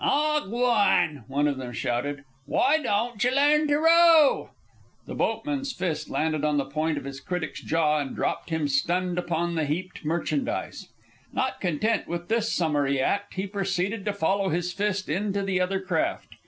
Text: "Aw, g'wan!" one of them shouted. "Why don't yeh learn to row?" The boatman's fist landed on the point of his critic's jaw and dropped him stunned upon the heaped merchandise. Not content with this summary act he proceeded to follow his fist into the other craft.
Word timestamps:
"Aw, 0.03 0.39
g'wan!" 0.47 1.25
one 1.27 1.47
of 1.47 1.57
them 1.57 1.71
shouted. 1.73 2.23
"Why 2.47 2.79
don't 2.79 3.23
yeh 3.23 3.29
learn 3.35 3.67
to 3.67 3.77
row?" 3.77 4.49
The 5.05 5.13
boatman's 5.13 5.73
fist 5.73 6.09
landed 6.09 6.43
on 6.43 6.57
the 6.57 6.65
point 6.65 6.97
of 6.97 7.03
his 7.03 7.19
critic's 7.19 7.61
jaw 7.61 7.99
and 7.99 8.15
dropped 8.15 8.49
him 8.49 8.67
stunned 8.67 9.19
upon 9.19 9.53
the 9.53 9.65
heaped 9.65 10.03
merchandise. 10.03 10.87
Not 11.33 11.61
content 11.61 12.07
with 12.07 12.29
this 12.29 12.51
summary 12.51 12.99
act 12.99 13.35
he 13.35 13.45
proceeded 13.45 14.03
to 14.05 14.13
follow 14.13 14.49
his 14.49 14.73
fist 14.73 15.07
into 15.07 15.43
the 15.43 15.61
other 15.61 15.79
craft. 15.79 16.33